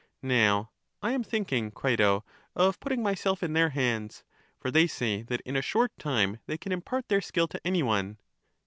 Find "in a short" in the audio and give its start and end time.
5.41-5.91